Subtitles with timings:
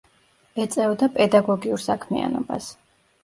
[0.63, 2.71] ეწეოდა პედაგოგიურ საქმიანობას.